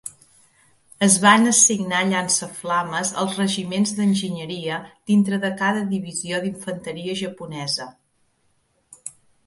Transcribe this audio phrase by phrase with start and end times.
[1.07, 4.81] Es van assignar llançaflames als regiments d'enginyeria
[5.13, 7.93] dintre de cada divisió d'infanteria japonesa.